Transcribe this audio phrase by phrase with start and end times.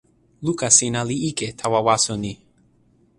[0.45, 2.33] luka sina li ike tawa waso ni.